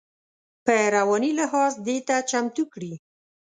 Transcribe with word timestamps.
په 0.65 0.75
رواني 0.95 1.31
لحاظ 1.39 1.71
دې 1.85 1.97
ته 2.07 2.15
چمتو 2.29 2.63
کړي. 2.73 2.93